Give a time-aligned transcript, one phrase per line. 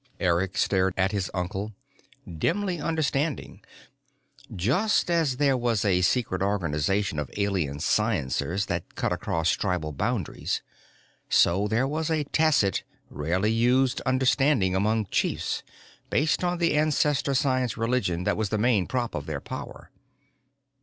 [0.19, 1.73] Eric stared at his uncle,
[2.27, 3.61] dimly understanding.
[4.55, 10.63] Just as there was a secret organization of Alien sciencers that cut across tribal boundaries,
[11.29, 15.61] so there was a tacit, rarely used understanding among the chiefs,
[16.09, 19.91] based on the Ancestor science religion that was the main prop of their power.